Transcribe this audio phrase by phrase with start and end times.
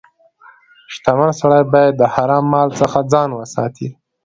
[0.93, 3.87] •شتمن سړی باید د حرام مال څخه ځان وساتي.